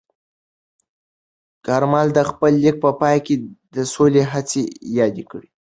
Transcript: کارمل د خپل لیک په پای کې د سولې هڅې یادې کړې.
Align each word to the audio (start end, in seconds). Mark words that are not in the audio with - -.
کارمل 1.65 2.07
د 2.17 2.19
خپل 2.29 2.51
لیک 2.63 2.75
په 2.83 2.91
پای 2.99 3.17
کې 3.25 3.35
د 3.75 3.77
سولې 3.93 4.23
هڅې 4.31 4.61
یادې 4.99 5.23
کړې. 5.31 5.49